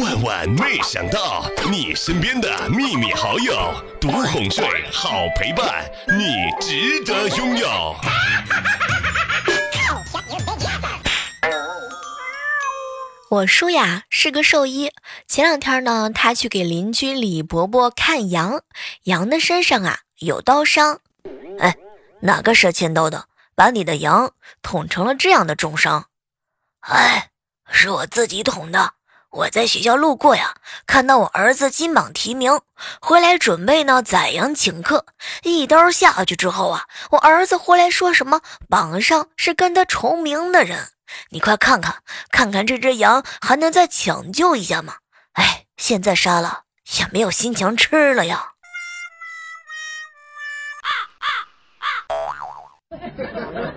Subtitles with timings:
[0.00, 7.68] 万万没想到，你身边的秘密好友，独哄睡，好陪伴，你值得拥有。
[13.28, 14.90] 我叔呀是个兽医，
[15.28, 18.62] 前两天呢，他去给邻居李伯伯看羊，
[19.04, 21.00] 羊的身上啊有刀伤。
[21.58, 21.76] 哎，
[22.20, 24.32] 哪个蛇欠刀的，把你的羊
[24.62, 26.06] 捅成了这样的重伤？
[26.80, 27.28] 哎，
[27.70, 28.94] 是我自己捅的。
[29.32, 30.54] 我在学校路过呀，
[30.86, 32.60] 看到我儿子金榜题名，
[33.00, 35.06] 回来准备呢宰羊请客，
[35.42, 40.90] 一刀下去之后啊，我儿子回来说什么榜上是跟他重名的人。
[41.30, 44.96] 你快看看，看看这只羊还能再抢救一下吗？
[45.32, 46.64] 哎，现在杀了
[46.98, 48.50] 也没有心情吃了呀。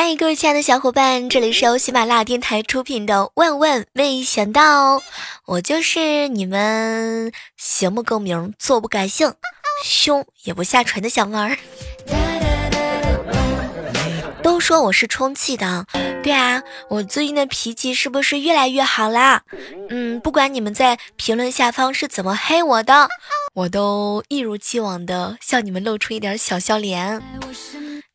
[0.00, 4.98] 嗨，各位亲爱的小伙伴，这里是由喜马拉雅电台出品的《万万没想到》。
[5.44, 9.34] 我就是你们行不更名，坐不改姓，
[9.84, 11.58] 凶也不下垂的小妹儿。
[14.40, 15.84] 都说我是充气的，
[16.22, 19.42] 对啊，我最近的脾气是不是越来越好啦？
[19.90, 23.08] 嗯，不管你们在评论下方是怎么黑我的，
[23.52, 27.20] 我都一如既往的向你们露出一点小笑脸。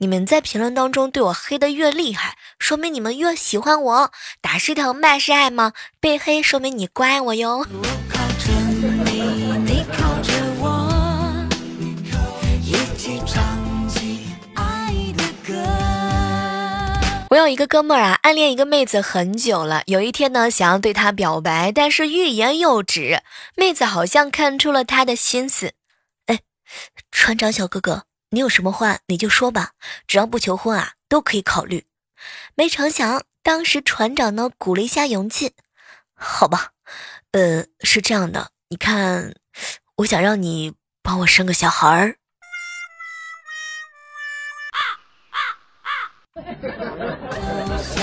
[0.03, 4.11] 你们在评论当中对我黑的越厉害，说明你们越喜欢我。
[4.41, 5.71] 打是疼，骂是爱吗？
[6.01, 7.65] 被黑说明你乖我哟。
[17.29, 19.83] 我有一个哥们儿啊，暗恋一个妹子很久了。
[19.85, 23.21] 有一天呢，想要对她表白，但是欲言又止。
[23.55, 25.71] 妹子好像看出了他的心思，
[26.25, 26.41] 哎，
[27.09, 28.03] 船长小哥哥。
[28.33, 29.73] 你有什么话你就说吧，
[30.07, 31.85] 只要不求婚啊，都可以考虑。
[32.55, 35.53] 没成想，当时船长呢鼓了一下勇气，
[36.15, 36.71] 好吧，
[37.31, 39.35] 呃，是这样的，你看，
[39.97, 40.73] 我想让你
[41.03, 42.15] 帮我生个小孩儿。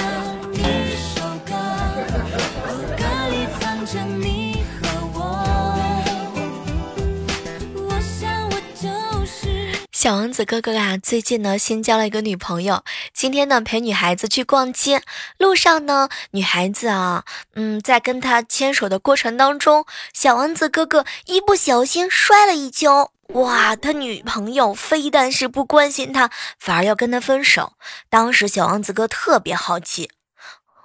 [10.01, 12.85] 小王子哥哥啊，最近呢新交了一个女朋友。
[13.13, 15.03] 今天呢陪女孩子去逛街，
[15.37, 19.85] 路上呢女孩子啊，嗯，在跟他牵手的过程当中，
[20.15, 23.13] 小王子哥哥一不小心摔了一跤。
[23.35, 27.75] 哇，他女朋友非但是不关心他，反而要跟他分手。
[28.09, 30.11] 当时小王子哥特别好奇，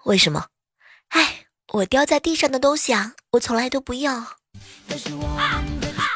[0.03, 0.47] 为什么？
[1.11, 4.35] 哎，我掉在地上的东西啊，我从来都不要。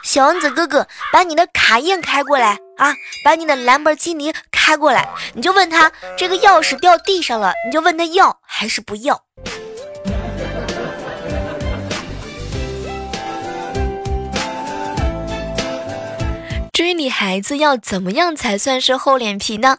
[0.10, 2.96] 小王子哥哥，把你的卡宴开过来啊！
[3.24, 9.24] 把你的兰博基尼开过来，你就问他这个钥匙掉地上了，你就问他要还是不要。
[16.74, 19.78] 追女孩子要怎么样才算是厚脸皮呢？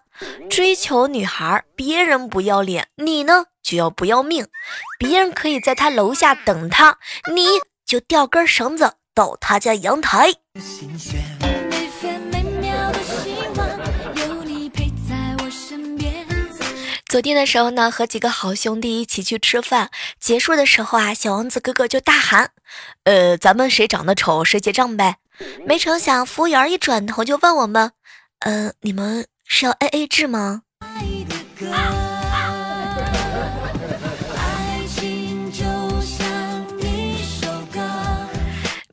[0.49, 4.47] 追求女孩，别人不要脸，你呢就要不要命。
[4.97, 6.99] 别人可以在他楼下等他，
[7.35, 7.47] 你
[7.85, 8.93] 就吊根绳子。
[9.21, 10.33] 到他家阳台。
[17.07, 22.53] 昨天的时候呢，和几个好兄弟一起去吃饭，结束的时候啊，小王子哥哥就大喊
[23.05, 25.19] ：“呃，咱们谁长得丑谁结账呗。”
[25.67, 27.93] 没成想，服务员一转头就问我们
[28.41, 30.63] ：“呃，你们是要 A A 制吗？”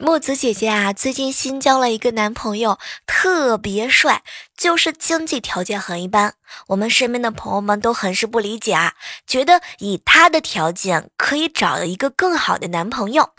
[0.08, 4.24] 木子姐姐啊，最近新交了一个男朋友，特别帅，
[4.56, 6.36] 就是经济条件很一般。
[6.68, 8.94] 我们身边的朋友们都很是不理解啊，
[9.28, 13.32] 觉得以他的条件可以找一个更好的男朋友。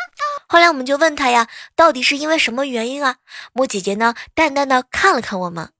[0.46, 3.16] 后来我们就问他呀，到底是因为什么原因啊？
[3.54, 5.70] 木姐姐呢，淡淡的看了看我们，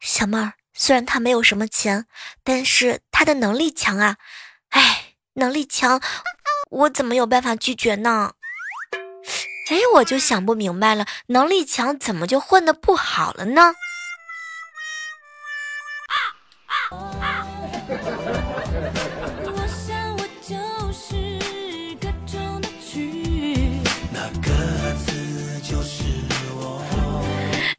[0.00, 2.06] 小妹儿，虽然他没有什么钱，
[2.42, 4.16] 但是他的能力强啊。
[4.70, 6.00] 哎，能力强，
[6.70, 8.32] 我怎么有办法拒绝呢？
[9.70, 13.74] 哎，我就想不明白了，能力强怎么就混的不好了呢？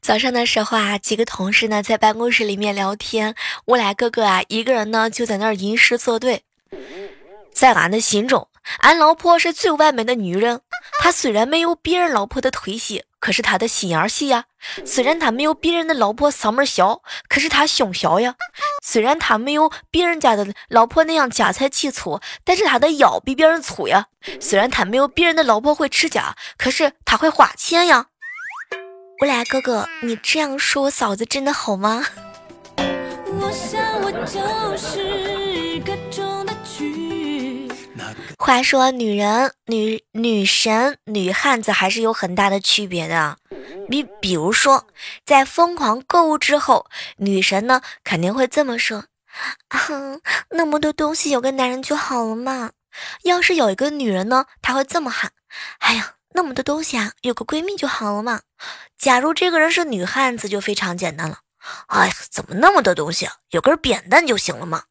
[0.01, 3.35] 早上的时候啊，几个同事呢在办公室里面聊天，
[3.65, 6.43] 我俩哥哥啊一个人呢就在那儿吟诗作对，
[7.53, 8.47] 在俺的心中。
[8.79, 10.61] 俺老婆是最完美的女人，
[10.99, 14.43] 她虽然没有别人老婆的腿细，可是她的心眼细呀；
[14.85, 18.33] 虽然她没有别人的老婆嗓门小，可是她胸小呀；
[18.83, 24.05] 虽然她没有别人家的老婆那样家财气粗，但是她的腰比别人粗呀；
[24.39, 28.07] 虽然她没有别人的老婆会持家，可是她会花钱呀。
[29.21, 32.05] 我俩哥哥，你这样说我嫂子真的好吗？
[32.77, 36.34] 我想我就是个中
[38.45, 43.39] 话说，女人、女女神、女汉子还是有很大的区别的。
[43.89, 44.85] 比比如说，
[45.25, 46.85] 在疯狂购物之后，
[47.17, 49.05] 女神呢肯定会这么说
[49.69, 49.79] ：“啊
[50.51, 52.69] 那么多东西，有个男人就好了嘛。”
[53.25, 55.31] 要是有一个女人呢，她会这么喊
[55.81, 58.41] ：“哎呀，那么多东西啊，有个闺蜜就好了嘛。”
[58.95, 61.39] 假如这个人是女汉子，就非常简单了。
[61.87, 63.37] 哎呀，怎么那么多东西啊？
[63.49, 64.83] 有根扁担就行了嘛。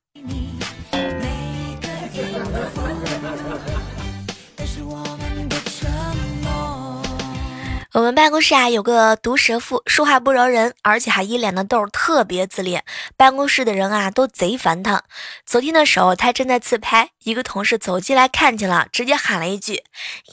[7.95, 12.85] 我们办公室啊有个毒舌妇，说话不饶人，而且还一脸的痘，特别自恋。
[13.17, 15.05] 办公室的人啊都贼烦他。
[15.47, 19.85] 昨天的时候，他正在自拍，一个同事走进来看见了，直接喊了一句：“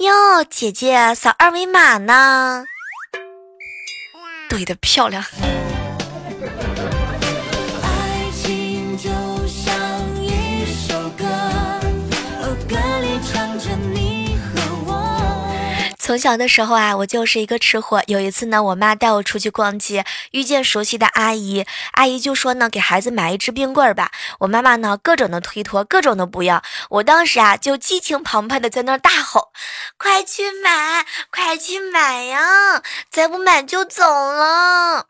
[0.02, 2.66] 哟，姐姐扫二维码呢。”
[4.50, 5.24] 怼的漂亮。
[16.12, 18.04] 从小的时候啊，我就是一个吃货。
[18.06, 24.12] 有一次呢，我妈带我出去逛街，遇见熟悉的阿姨，阿姨就说呢，给孩子买一支冰棍吧。
[24.40, 26.62] 我妈妈呢，各种的推脱，各种的不要。
[26.90, 29.54] 我当时啊，就激情澎湃的在那大吼
[29.98, 32.84] ：“快去买，快去买呀！
[33.10, 35.06] 再不买就走了。”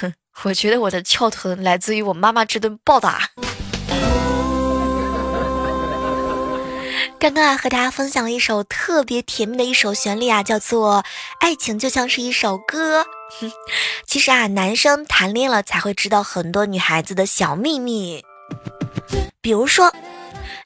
[0.00, 0.14] 哼，
[0.44, 3.28] 我觉得我的翘臀来自于我妈妈这顿暴打。
[7.20, 11.02] 刚刚啊，和大家分享了一首特别甜蜜的一首旋律啊，叫做
[11.40, 13.02] 《爱情就像是一首歌》。
[14.06, 18.24] 其实啊，男生谈恋爱了才会知道很多女孩子的小秘密，
[19.40, 19.92] 比如说，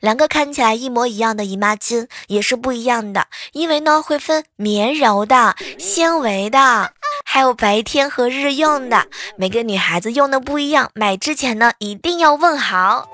[0.00, 6.92] 两个看起来一模一样的姨妈巾也是不一样的，因为呢会分绵柔的、纤维的，
[7.24, 9.06] 还有白天和日用的，
[9.38, 13.08] 每个女孩子用的不一样，买之前呢一定要问好。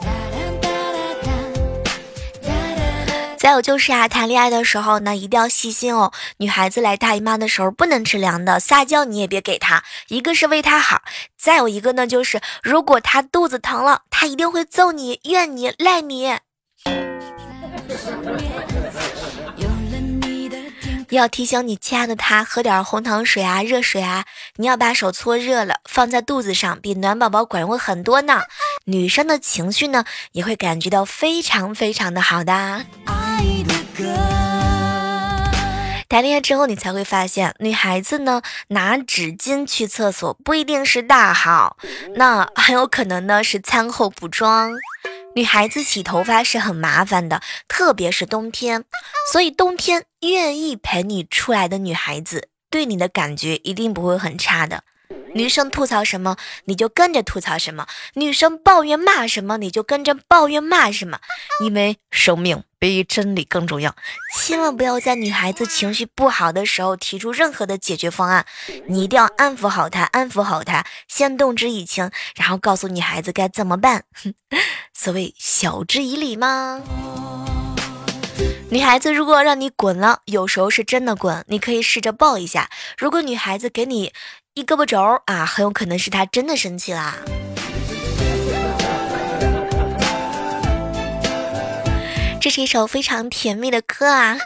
[3.38, 6.12] 再有就是啊，谈恋爱的时候呢，一定要细心哦。
[6.38, 11.02] 女孩子来大姨妈的时候不能吃凉的，撒娇你也别给她，一个是为她好，
[11.38, 16.36] 再有一个呢，就是如果她肚子疼了，她一定会揍你、怨你、赖你。
[21.16, 24.24] 要提醒你亲爱的他喝点红糖水啊、热水啊，
[24.56, 28.42] 你要把手搓热了放在肚子上，比暖宝宝管用很多呢。
[28.84, 32.84] 女生的情绪呢，也会感觉到非常非常的好的。
[36.08, 41.76] 谈恋爱之后，你才会发现，女孩子呢拿纸巾去厕所不一定是大好，
[42.14, 44.72] 那很有可能呢是餐后补妆。
[45.34, 48.84] 女孩子洗头发是很麻烦的，特别是冬天，
[49.30, 54.82] 所以冬天愿意陪你出来的女孩子，对你的感觉一定不会很差的。
[55.34, 57.84] 女生吐槽什么，你就跟着吐槽什么；
[58.14, 61.18] 女生抱怨骂什么，你就跟着抱怨骂什么。
[61.62, 63.94] 因为生命比真理更重要，
[64.38, 68.46] 千万不要在女孩子情绪不好的时候提出任何的解决方案。
[68.86, 74.04] 你一定要安抚好她，安抚好她，先动之以情，然后告诉女孩子该怎么办。
[74.94, 76.80] 所谓晓之以理吗？
[78.70, 82.68] 女孩子如果让你滚了，有时候是真的滚，你可以试着抱一下。
[82.98, 84.12] 如果女孩子给你，
[84.52, 87.16] 一胳膊肘啊，很有可能是她真的生气啦。
[92.38, 94.36] 这是一首非常甜蜜的歌啊！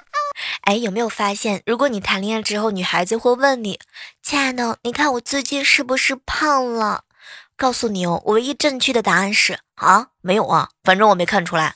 [0.63, 3.81] 哎，有没有发现，如果你谈恋爱之后，女孩子会问你
[4.23, 7.03] ：“亲爱的，你看我最近是不是胖了？”
[7.59, 11.75] 告诉你哦，唯一正确的答案是啊，没有啊，反正我没看出来。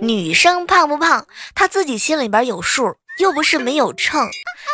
[0.00, 4.28] 女生胖不胖，她自己心里边有数，又不是没有秤。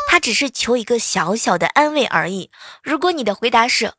[0.08, 2.50] 她只是求一个小小的安慰而已。
[2.82, 3.92] 如果你的回答是，哎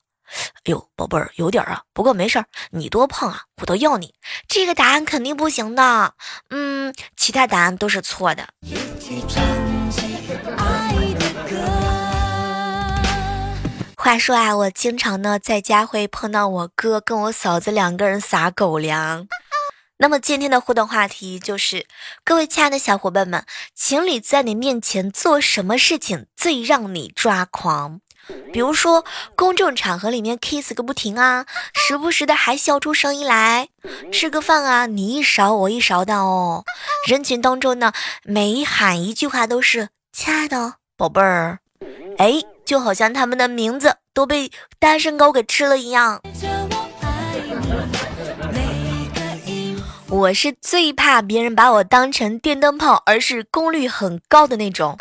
[0.65, 4.15] 呦，宝贝儿，有点啊，不过没事儿，你多胖啊，我都要你。
[4.47, 6.13] 这个答案肯定不行的。
[6.49, 8.47] 嗯，其他答案都是错的。
[13.95, 19.27] 话说啊，我经常呢在家会碰到我哥跟我嫂子两个人撒狗粮。
[19.97, 21.85] 那么今天的互动话题就是，
[22.25, 23.45] 各位亲爱的小伙伴们，
[23.75, 28.01] 情侣在你面前做什么事情最让你抓狂？
[28.51, 33.69] 比如说公众场合里面 kiss 个不停啊，时不时的还笑出声音来。
[34.11, 36.63] 吃个饭啊，你一勺我一勺的哦。
[37.07, 37.91] 人群当中呢，
[38.23, 41.59] 每喊一句话都是亲爱的宝贝儿，
[42.17, 46.21] 哎，就好像他们的名字都被单身狗给吃了一样。
[50.13, 54.95] 我是最怕别人把我当成电灯泡，而是功率很高的那种。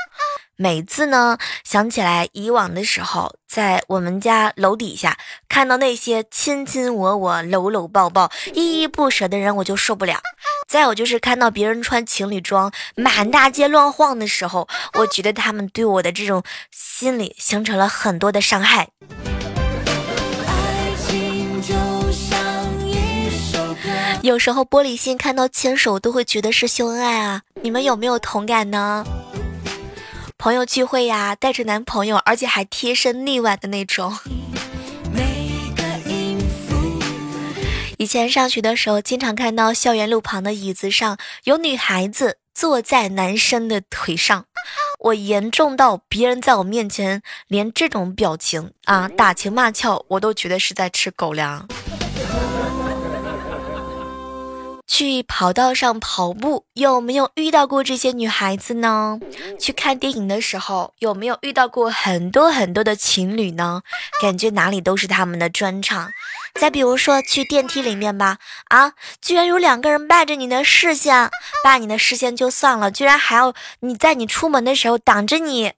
[0.57, 5.19] 每次呢，想起来以往的时候，在我们家楼底下
[5.50, 10.19] 看到那些亲亲我我、搂搂抱抱、依依不舍的人，我就受不了。
[10.66, 18.88] 再有就是看到别人穿情侣装满大街乱晃的时候，我觉得他们对我的这种心理形成了很多的伤害。
[24.23, 29.05] 有时候玻璃心看到牵手都会觉得是秀恩爱啊，你们有没有同感呢？
[30.38, 34.17] 朋友聚会呀，带着男朋友，而且还贴身腻歪的那种。
[37.99, 44.45] 以前上学的时候，经常看到校园路旁的椅子上有女孩子坐在男生的腿上，
[45.00, 51.67] 我严重到别人在我面前连这种表情啊，打情骂俏，我都觉得是在吃狗粮。
[54.93, 59.19] 去跑道上跑步，有没有遇到过这些女孩子呢？
[59.59, 63.81] 去看电影的时候，有没有遇到过很多很多的情侣呢？
[64.21, 66.11] 感觉哪里都是他们的专场。
[66.61, 68.37] 再比如说去电梯里面吧，
[68.69, 71.31] 啊，居然有两个人霸着你的视线，
[71.65, 75.73] 霸你的视线就算了，居然还要你在你出门的时候挡着你。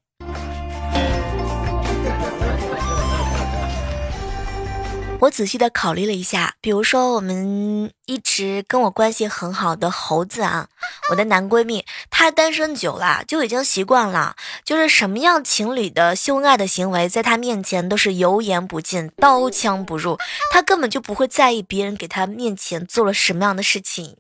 [5.21, 10.69] 我仔细的考虑了一下，比如说我们一直跟我关系很好的猴子啊，
[11.11, 20.19] 我的男闺蜜，他单身久了就已经习惯了，就是什么样情侣的秀恩爱的行为，在他面前都是油盐不进、刀枪不入，
[20.53, 24.17] 他根本就不会在意别人给他面前做了什么样的事情。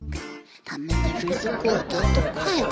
[0.64, 2.00] 他们的日子过得都
[2.40, 2.68] 快乐。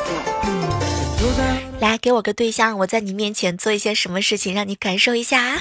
[1.81, 5.59] 来，给我个对象，我在你面前做一些什么事情，让你感受一下啊。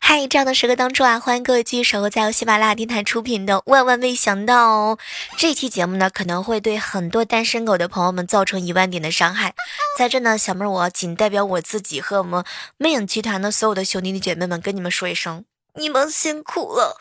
[0.00, 4.98] 嗨，这样的时刻当中啊，欢迎各位继续守候在由喜马拉雅电台出品的《万万没想到》哦
[5.38, 9.54] 这期节目呢，可能会对很多单身狗的朋友们造成一万点的伤害。
[9.96, 12.44] 在这呢，小妹儿我仅代表我自己和我们
[12.76, 17.00] 魅影集团的所有的兄弟姐妹们跟你们说一声，你们辛苦了。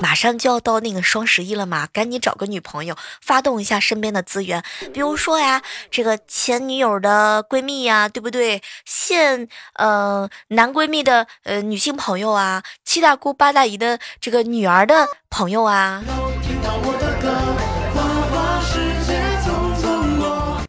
[0.00, 8.62] 马上就要到那个双十一了嘛，赶紧找个女朋友，发动一下身边的资源，比如说呀，这个前女友的闺蜜呀，对不对？
[8.84, 16.02] 现呃男闺蜜的呃女性朋友啊，七大姑八大姨的这个女儿的朋友啊。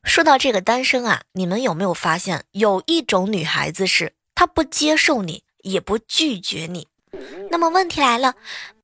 [0.03, 6.87] 说到这个单身啊，你们有没有发现，有一种女孩子是她不接受你，也不拒绝你。
[7.49, 8.35] 那么问题来了，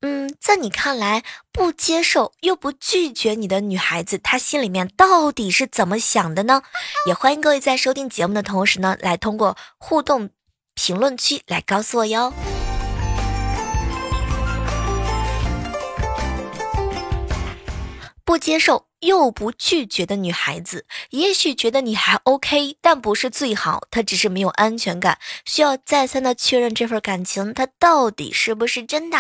[0.01, 6.62] 嗯，在你看来不接受又不拒绝你的女孩子，她心里面到底是怎么想的呢？
[7.05, 10.29] 也欢迎各位在收听节目的同时呢，来通过互动
[10.75, 12.34] 评论区来告诉我哟。
[18.25, 18.87] 不接受。
[19.00, 23.82] 又不拒绝的女孩子，也许觉得你还 OK，但不是最好。
[23.92, 29.18] 她只是没有安全感，需要再三的确认这份感情，她到底是不是真的？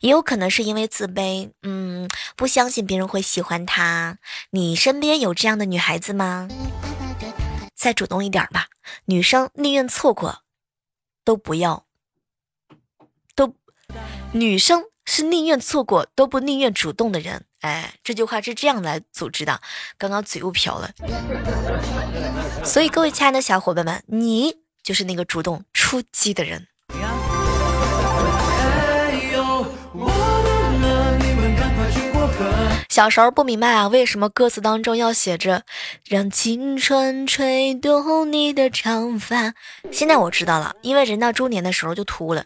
[0.00, 4.18] 也有可能是因为自卑，嗯，不相信别人会喜欢她。
[4.50, 6.48] 你身边有这样的女孩子吗？
[7.74, 8.68] 再主动一点吧，
[9.06, 10.42] 女生宁愿错过，
[11.24, 11.84] 都不要，
[13.34, 13.56] 都，
[14.32, 17.44] 女生是宁愿错过都不宁愿主动的人。
[17.60, 19.60] 哎，这句话是这样来组织的，
[19.96, 20.90] 刚刚嘴又瓢了。
[22.64, 26.66] 所以各位亲爱的小伙伴们，你就是那个主动出击的人。
[32.88, 35.64] 小时候不明白啊，为什么歌词当中要写着
[36.06, 39.54] “让青春吹动你的长发”？
[39.90, 42.44] 现在我知道了，因为人到中年的时候就秃了。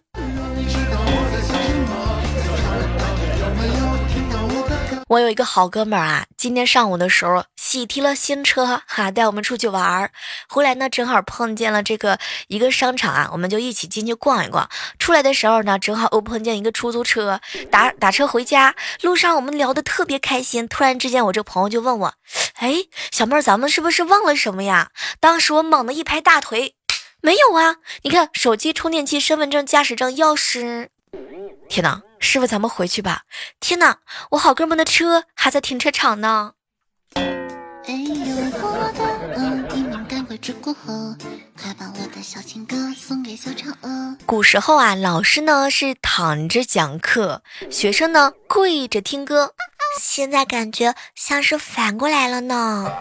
[5.09, 10.11] 我有一个好哥们儿啊，今天上午的时候喜提了新车哈，带我们出去玩儿。
[10.49, 14.69] 回来呢，正好碰见了这个一个商场啊，我们就一起进去逛一逛。
[14.99, 20.67] 出来的时候呢，正好又碰见一个出租车，打打车回家路上，我们聊得特别开心。
[20.67, 22.15] 突然之间，我这朋友就问我
[22.59, 22.75] ：“哎，
[23.13, 26.75] 小妹儿，咱们是不是忘了什么呀？”当时我猛地一拍大腿
[27.23, 30.89] ：“没有啊，你看手机、充电器、身份证、驾驶证、钥匙。”
[31.69, 32.01] 天哪！
[32.19, 33.23] 师傅，咱们回去吧。
[33.61, 33.99] 天哪，
[34.31, 36.53] 我好哥们的车还在停车场呢。
[37.15, 39.05] 哎呦，我的
[39.37, 41.17] 鹅，过河，
[41.61, 44.17] 快把我的小情歌送给小嫦娥。
[44.27, 49.55] 古时候啊，老师呢是躺着讲课，学生呢跪着听歌。
[50.01, 52.93] 现在感觉像是反过来了呢。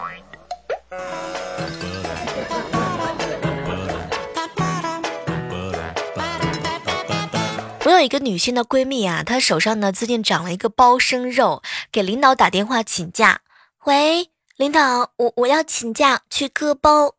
[7.98, 13.40] 有一个女性的闺蜜啊，她手上呢最近长了一个包生肉，给领导打电话请假。
[13.84, 17.14] 喂，领导，我我要请假去割包。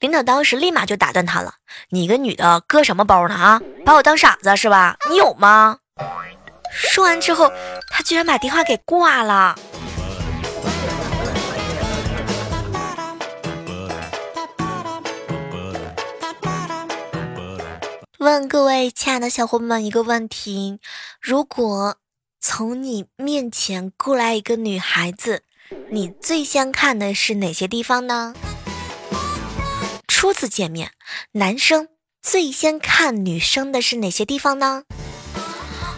[0.00, 1.54] 领导当时立马就打断她了
[1.90, 3.34] ：“你个女的割什么包呢？
[3.34, 4.96] 啊，把我当傻子是吧？
[5.10, 5.78] 你有吗？”
[6.72, 7.50] 说完之后，
[7.90, 9.58] 她居然把电话给挂了。
[18.18, 20.80] 问各位亲爱的小伙伴们一个问题：
[21.20, 21.98] 如果
[22.40, 25.44] 从你面前过来一个女孩子，
[25.92, 28.34] 你最先看的是哪些地方呢？
[30.08, 30.90] 初次见面，
[31.30, 31.86] 男生
[32.20, 34.82] 最先看女生的是哪些地方呢？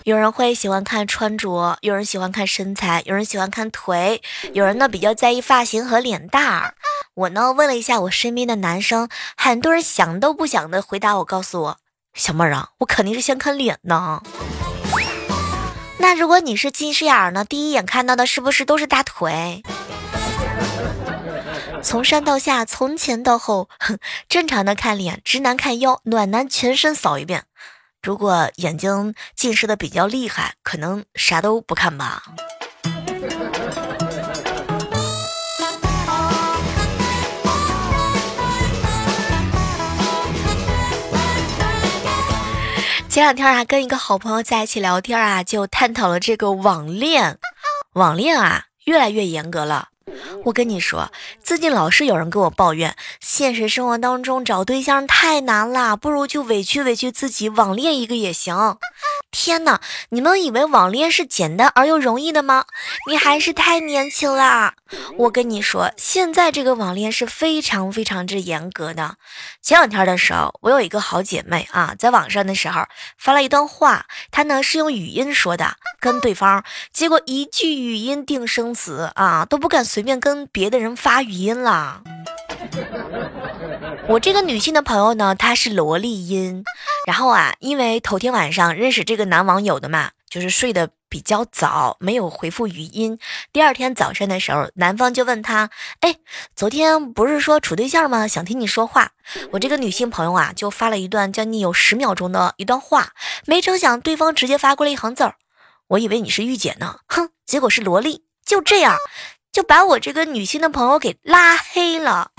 [0.04, 4.20] 有人会喜欢看穿着，有人喜欢看身材，有人喜欢看腿，
[4.52, 6.74] 有人呢比较在意发型和脸蛋儿。
[7.14, 9.08] 我呢问了一下我身边的男生，
[9.38, 11.78] 很多人想都不想的回答我，告诉我
[12.14, 14.22] ：“小妹儿啊，我肯定是先看脸呢。”
[15.98, 17.44] 那如果你是近视眼儿呢？
[17.44, 19.62] 第一眼看到的是不是都是大腿？
[21.82, 23.68] 从上到下，从前到后，
[24.28, 27.44] 正常的看脸，直男看腰，暖男全身扫一遍。
[28.02, 32.22] 如果眼睛近视的比较厉害，可能啥都不看吧。
[43.20, 47.38] 前两天啊，跟一个好朋友在一起聊天啊，就探讨了这个网恋。
[47.92, 49.89] 网恋啊，越来越严格了。
[50.44, 51.10] 我跟你说，
[51.42, 58.76] 最近老是有人跟我抱怨，现实生活当中找对象太难了，不如就委屈委屈自己，网恋一个也行。
[59.30, 62.64] 天哪，你们以为网恋是简单而又容易的吗？
[63.08, 64.74] 你还是太年轻啦！
[65.16, 69.16] 我跟你说，现在这个网恋是非常非常之严格的。
[69.62, 72.84] 前两天的时候，我有一个好姐妹啊，在网上的时候
[73.16, 82.02] 发了一段话，她呢是用语音说的，跟对方，结果一句语音定生死啊，都不敢随便跟别的人发语音了。
[84.06, 86.62] 我这个女性的朋友呢，她是萝莉音，
[87.06, 93.18] 然后啊，因为头天晚上认识这个男网友的嘛，就是睡得比较早，没有回复语音。
[93.52, 96.16] 第二天早上的时候，男方就问他：“哎，
[96.54, 98.28] 昨天不是说处对象吗？
[98.28, 99.12] 想听你说话。”
[99.52, 103.12] 我这个女性朋友啊，就发了一段将近有十秒钟的一段话，
[103.46, 105.36] 没成想对方直接发过来一行字儿
[105.88, 108.96] ：“我以为你是御姐呢，哼，结果是萝莉。”就这样，
[109.52, 112.30] 就把我这个女性的朋友给拉黑了。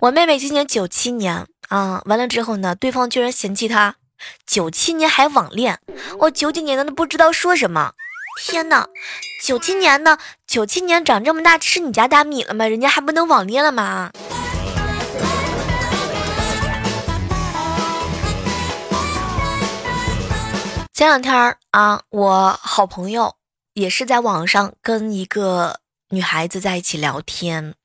[0.00, 3.96] 我妹妹今年九七年啊，完了之后呢，对方居然嫌弃她
[4.46, 5.78] 九七年还网恋，
[6.20, 7.92] 我九几年的都不知道说什么。
[8.40, 8.88] 天哪，
[9.44, 12.66] 九七年的九七年长这么大吃你家大米了吗？
[12.66, 14.10] 人家还不能网恋了吗？
[20.98, 23.36] 前两天啊，我好朋友
[23.72, 27.76] 也是在网上跟一个女孩子在一起聊天。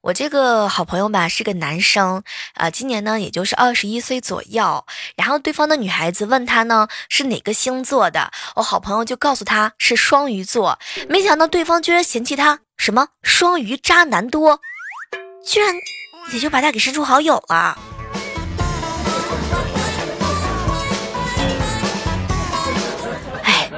[0.00, 2.22] 我这个好朋友吧是个男生，
[2.54, 4.86] 啊，今年呢也就是二十一岁左右。
[5.16, 10.78] 然后对方的女孩子问他呢是哪个星座的，我好朋友就告诉他是双鱼座。
[11.08, 14.60] 没想到对方居然嫌弃他什么双鱼渣男多，
[15.44, 15.74] 居然
[16.32, 17.76] 也就把他给删除好友了。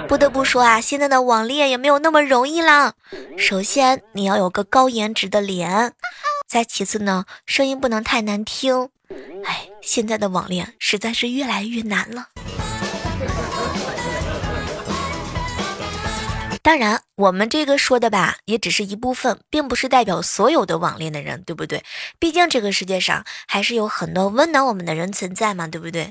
[0.09, 2.95] 不得不说啊，现在的网恋也没有那么容易啦。
[3.37, 5.93] 首先你要有个高颜值的脸。
[6.47, 8.91] 再其次呢，声音不能太难听。
[9.45, 12.29] 哎，现在的网恋实在是越来越难了。
[16.63, 21.83] 当然，我们这个说的吧，也只是一部分，并不是代表所有的网恋的人，对不对？
[22.19, 26.09] 毕竟这个世界上还是有很多温暖我们的人存在嘛，对不对？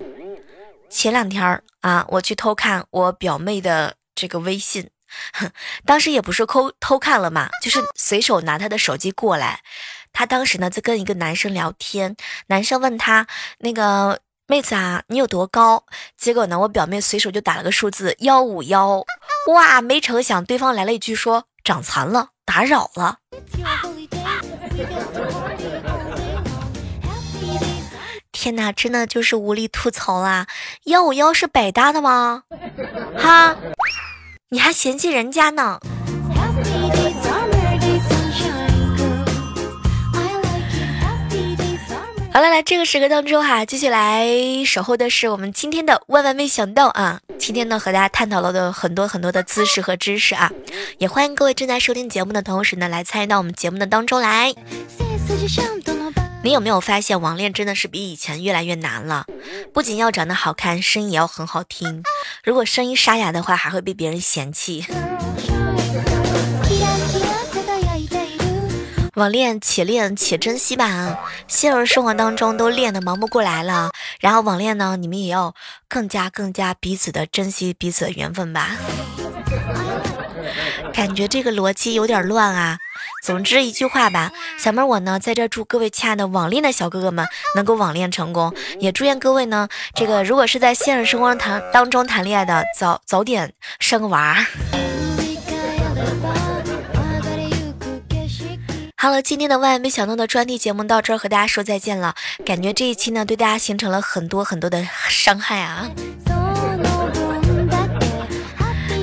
[0.93, 4.91] 前两天啊，我去偷看我表妹的这个微信，
[5.86, 9.62] 当时也不是偷偷看了嘛，就是随手拿她的手机过来。
[10.13, 12.15] 她当时呢在跟一个男生聊天，
[12.47, 13.25] 男生问她
[13.58, 15.84] 那个妹子啊，你有多高？
[16.15, 19.03] 结果呢，我表妹随手就打了个数字幺五幺，
[19.47, 23.17] 哇，没成想对方来了一句说长残了，打扰了。
[28.43, 30.47] 天哪，真的就是无力吐槽啦！
[30.84, 32.43] 幺五幺是百搭的吗？
[33.17, 33.56] 哈，
[34.49, 35.79] 你还嫌弃人家呢？
[42.34, 44.27] 好了，来这个时刻当中哈，继续来
[44.65, 47.21] 守候的是我们今天的万万没想到啊！
[47.39, 50.51] 今天呢和大家探讨了的很多很多的姿势和知识啊，
[50.97, 54.53] 也欢迎各位正在收听节目的同时呢来参与到我们节目的当中来。
[56.43, 59.25] 你有没有发现网恋真的是比以前越来越难了？
[59.73, 62.03] 不仅要长得好看，声音也要很好听，
[62.43, 64.86] 如果声音沙哑的话，还会被别人嫌弃。
[69.15, 75.56] 网恋且练且珍惜吧，现实生活当中都练得忙不过来了，然后网恋呢，你们也要
[75.88, 78.71] 更加更加彼此的珍惜彼此的缘分吧。
[80.93, 82.79] 感觉这个逻辑有点乱啊。
[83.23, 94.45] 总之一句话吧，小妹我呢在这祝各位亲爱的网恋的小哥哥们能够网恋成功，也祝愿各位呢这个如果是在现实生活谈当中谈恋爱的，早早点生个娃。
[98.95, 102.15] 好了，今天的万万没想到的专题节目到这儿和大家说再见了。
[102.45, 105.89] 感觉这一期呢，对大家形成了很多很多的伤害啊。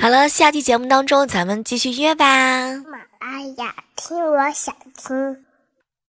[0.00, 2.24] 好了，下期节目当中咱们继续约吧。
[3.20, 5.44] 哎呀，听我想听。